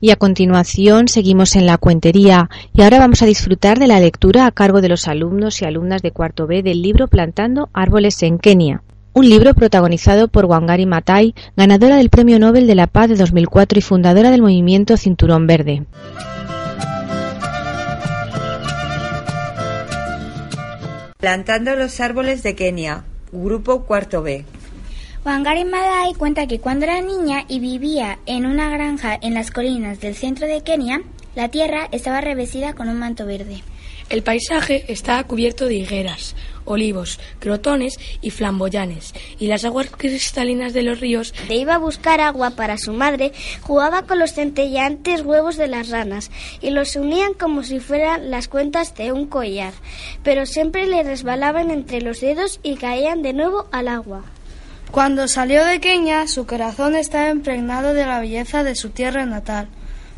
[0.00, 4.46] Y a continuación seguimos en la cuentería y ahora vamos a disfrutar de la lectura
[4.46, 8.38] a cargo de los alumnos y alumnas de cuarto B del libro Plantando árboles en
[8.38, 8.82] Kenia.
[9.14, 13.78] Un libro protagonizado por Wangari Maathai, ganadora del Premio Nobel de la Paz de 2004
[13.78, 15.86] y fundadora del movimiento Cinturón Verde.
[21.16, 24.44] Plantando los árboles de Kenia, Grupo Cuarto B.
[25.26, 29.98] Wangari Maathai cuenta que cuando era niña y vivía en una granja en las colinas
[29.98, 31.02] del centro de Kenia,
[31.34, 33.64] la tierra estaba revestida con un manto verde.
[34.08, 40.84] El paisaje estaba cubierto de higueras, olivos, crotones y flamboyanes, y las aguas cristalinas de
[40.84, 41.34] los ríos.
[41.48, 43.32] De iba a buscar agua para su madre,
[43.62, 48.46] jugaba con los centelleantes huevos de las ranas y los unían como si fueran las
[48.46, 49.72] cuentas de un collar,
[50.22, 54.22] pero siempre le resbalaban entre los dedos y caían de nuevo al agua.
[54.96, 59.68] Cuando salió de Kenia, su corazón estaba impregnado de la belleza de su tierra natal.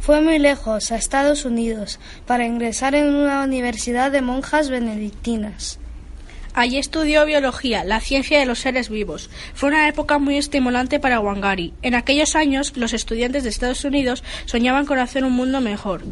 [0.00, 5.78] Fue muy lejos, a Estados Unidos, para ingresar en una universidad de monjas benedictinas.
[6.54, 9.30] Allí estudió biología, la ciencia de los seres vivos.
[9.54, 11.72] Fue una época muy estimulante para Wangari.
[11.82, 16.02] En aquellos años, los estudiantes de Estados Unidos soñaban con hacer un mundo mejor.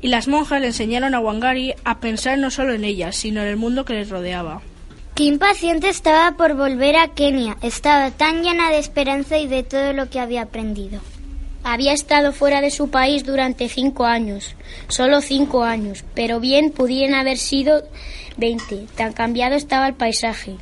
[0.00, 3.48] Y las monjas le enseñaron a Wangari a pensar no solo en ellas, sino en
[3.48, 4.62] el mundo que les rodeaba.
[5.16, 7.56] Qué impaciente estaba por volver a Kenia.
[7.62, 11.00] Estaba tan llena de esperanza y de todo lo que había aprendido.
[11.64, 14.56] Había estado fuera de su país durante cinco años,
[14.88, 17.82] solo cinco años, pero bien pudieran haber sido
[18.36, 18.84] veinte.
[18.94, 20.56] Tan cambiado estaba el paisaje.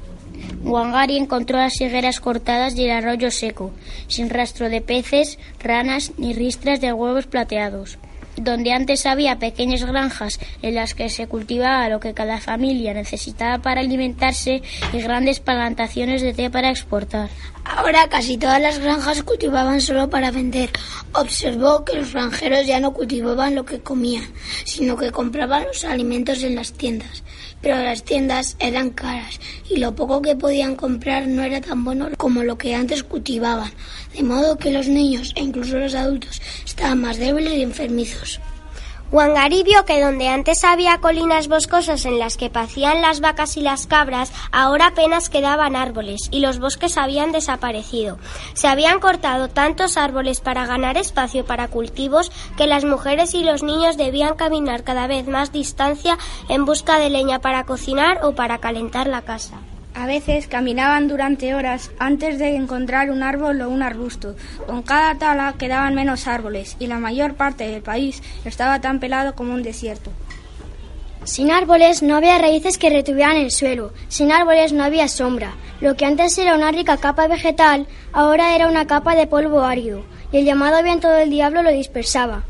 [0.63, 3.73] Wangari encontró las higueras cortadas y el arroyo seco,
[4.07, 7.99] sin rastro de peces, ranas ni ristras de huevos plateados
[8.37, 13.59] donde antes había pequeñas granjas en las que se cultivaba lo que cada familia necesitaba
[13.59, 14.63] para alimentarse
[14.93, 17.31] y grandes plantaciones de té para exportar.
[17.65, 20.71] Ahora casi todas las granjas cultivaban solo para vender.
[21.13, 24.25] Observó que los granjeros ya no cultivaban lo que comían,
[24.65, 27.23] sino que compraban los alimentos en las tiendas.
[27.63, 29.41] Pero las tiendas eran caras
[29.71, 33.73] y lo poco que podían comprar no era tan bueno como lo que antes cultivaban,
[34.15, 38.24] de modo que los niños e incluso los adultos estaban más débiles y enfermizos.
[39.15, 43.61] Wangari vio que donde antes había colinas boscosas en las que pacían las vacas y
[43.61, 48.19] las cabras, ahora apenas quedaban árboles y los bosques habían desaparecido.
[48.55, 53.63] Se habían cortado tantos árboles para ganar espacio para cultivos que las mujeres y los
[53.63, 58.59] niños debían caminar cada vez más distancia en busca de leña para cocinar o para
[58.59, 59.61] calentar la casa.
[59.95, 64.35] A veces caminaban durante horas antes de encontrar un árbol o un arbusto.
[64.67, 69.37] Con cada tala quedaban menos árboles y la mayor parte del país estaba tan pelado
[69.37, 70.11] como un desierto.
[71.23, 75.55] Sin árboles no había raíces que retuvieran el suelo, sin árboles no había sombra.
[75.81, 80.05] Lo que antes era una rica capa vegetal, ahora era una capa de polvo árido,
[80.33, 82.43] y el llamado viento del diablo lo dispersaba.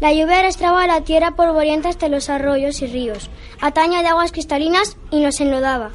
[0.00, 4.96] La lluvia arrastraba la tierra polvorienta hasta los arroyos y ríos, ataña de aguas cristalinas
[5.10, 5.90] y nos enlodaba.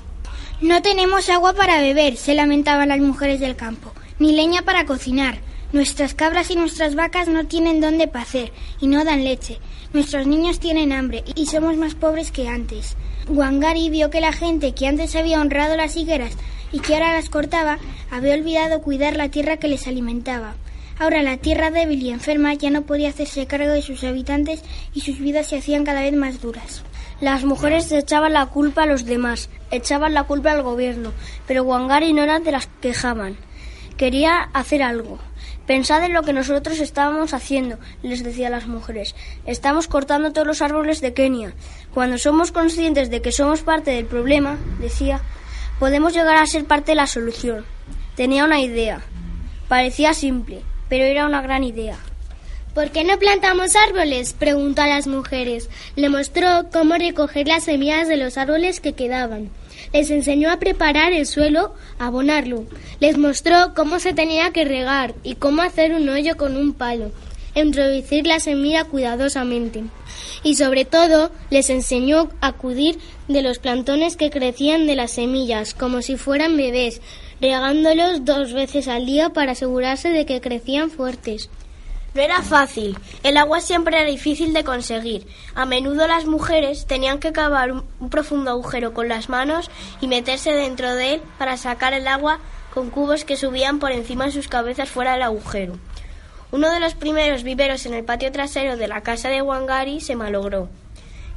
[0.61, 5.39] No tenemos agua para beber, se lamentaban las mujeres del campo, ni leña para cocinar.
[5.71, 9.59] Nuestras cabras y nuestras vacas no tienen dónde pacer y no dan leche.
[9.93, 12.97] Nuestros niños tienen hambre y somos más pobres que antes.
[13.29, 16.33] Wangari vio que la gente que antes había honrado las higueras
[16.73, 17.79] y que ahora las cortaba
[18.11, 20.55] había olvidado cuidar la tierra que les alimentaba.
[20.97, 24.61] Ahora la tierra débil y enferma ya no podía hacerse cargo de sus habitantes
[24.93, 26.83] y sus vidas se hacían cada vez más duras.
[27.21, 31.11] Las mujeres echaban la culpa a los demás, echaban la culpa al gobierno,
[31.47, 33.35] pero Wangari no era de las que quejaban.
[33.97, 35.19] Quería hacer algo.
[35.67, 39.15] Pensad en lo que nosotros estábamos haciendo, les decía las mujeres.
[39.45, 41.53] Estamos cortando todos los árboles de Kenia.
[41.93, 45.19] Cuando somos conscientes de que somos parte del problema, decía,
[45.77, 47.65] podemos llegar a ser parte de la solución.
[48.15, 49.01] Tenía una idea.
[49.67, 51.97] Parecía simple, pero era una gran idea.
[52.73, 54.33] ¿Por qué no plantamos árboles?
[54.33, 55.69] preguntó a las mujeres.
[55.95, 59.49] Le mostró cómo recoger las semillas de los árboles que quedaban.
[59.91, 62.65] Les enseñó a preparar el suelo, a abonarlo.
[62.99, 67.11] Les mostró cómo se tenía que regar y cómo hacer un hoyo con un palo.
[67.55, 69.83] Introducir la semilla cuidadosamente.
[70.43, 75.73] Y sobre todo les enseñó a acudir de los plantones que crecían de las semillas,
[75.73, 77.01] como si fueran bebés,
[77.41, 81.49] regándolos dos veces al día para asegurarse de que crecían fuertes.
[82.19, 82.97] Era fácil.
[83.23, 85.25] El agua siempre era difícil de conseguir.
[85.55, 89.71] A menudo las mujeres tenían que cavar un, profundo agujero con las manos
[90.01, 92.39] y meterse dentro de él para sacar el agua
[92.73, 95.79] con cubos que subían por encima de sus cabezas fuera del agujero.
[96.51, 100.17] Uno de los primeros viveros en el patio trasero de la casa de Wangari se
[100.17, 100.67] malogró.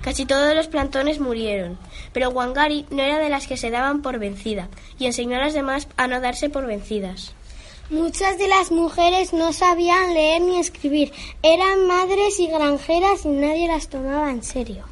[0.02, 1.78] Casi todos los plantones murieron,
[2.12, 4.68] pero Wangari no era de las que se daban por vencida
[4.98, 7.34] y enseñó a las demás a no darse por vencidas.
[7.92, 11.12] Muchas de las mujeres no sabían leer ni escribir,
[11.42, 14.84] eran madres y granjeras y nadie las tomaba en serio.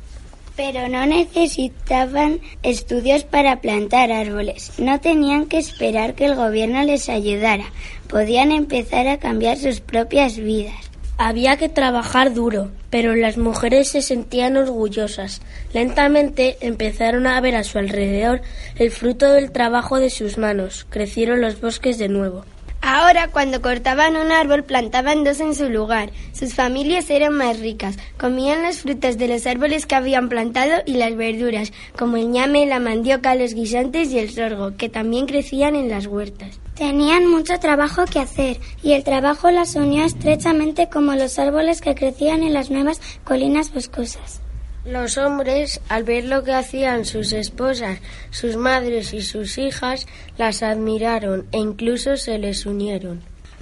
[0.54, 7.08] Pero no necesitaban estudios para plantar árboles, no tenían que esperar que el gobierno les
[7.08, 7.64] ayudara,
[8.06, 10.90] podían empezar a cambiar sus propias vidas.
[11.16, 15.40] Había que trabajar duro, pero las mujeres se sentían orgullosas.
[15.72, 18.42] Lentamente empezaron a ver a su alrededor
[18.76, 20.86] el fruto del trabajo de sus manos.
[20.90, 22.44] Crecieron los bosques de nuevo.
[22.82, 26.10] Ahora, cuando cortaban un árbol, plantaban dos en su lugar.
[26.32, 27.96] Sus familias eran más ricas.
[28.18, 32.66] Comían las frutas de los árboles que habían plantado y las verduras, como el ñame,
[32.66, 36.58] la mandioca, los guisantes y el sorgo, que también crecían en las huertas.
[36.74, 41.94] Tenían mucho trabajo que hacer, y el trabajo las unía estrechamente como los árboles que
[41.94, 44.40] crecían en las nuevas colinas boscosas.
[44.84, 47.98] Los hombres, al ver lo que hacían sus esposas,
[48.30, 50.06] sus madres y sus hijas,
[50.38, 53.20] las admiraron e incluso se les unieron.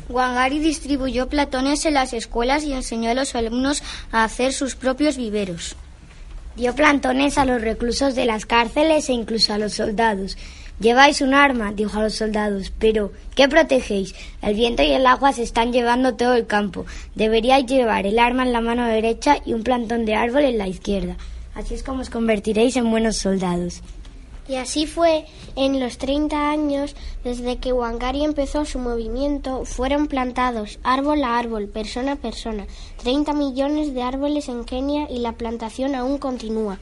[0.09, 3.83] Wangari distribuyó platones en las escuelas y enseñó a los alumnos
[4.13, 5.75] a hacer sus propios viveros.
[6.57, 10.37] Dio plantones a los reclusos de las cárceles e incluso a los soldados.
[10.81, 14.15] Lleváis un arma, dijo a los soldados, pero ¿qué protegéis?
[14.43, 16.87] El viento y el agua se están llevando todo el campo.
[17.17, 20.69] Deberíais llevar el arma en la mano derecha y un plantón de árbol en la
[20.69, 21.17] izquierda.
[21.57, 23.83] Así es como os convertiréis en buenos soldados.
[24.49, 25.27] Y así fue,
[25.57, 31.67] en los 30 años desde que Wangari empezó su movimiento, fueron plantados árbol a árbol,
[31.69, 32.67] persona a persona,
[33.03, 36.79] 30 millones de árboles en Kenia y la plantación aún continúa.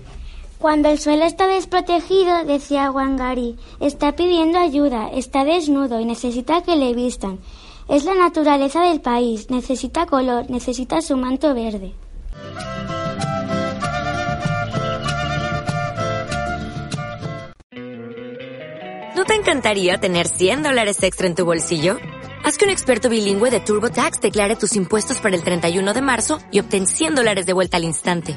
[0.59, 6.77] Cuando el suelo está desprotegido, decía Wangari, está pidiendo ayuda, está desnudo y necesita que
[6.77, 7.39] le vistan.
[7.89, 11.95] Es la naturaleza del país, necesita color, necesita su manto verde.
[19.15, 21.99] ¿No te encantaría tener 100 dólares extra en tu bolsillo?
[22.45, 26.39] Haz que un experto bilingüe de TurboTax declare tus impuestos para el 31 de marzo
[26.51, 28.37] y obtén 100 dólares de vuelta al instante.